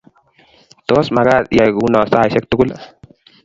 Tos, 0.87 1.07
magaat 1.15 1.45
iyay 1.53 1.71
kuno 1.77 1.99
saishek 2.11 2.45
tugul? 2.49 2.69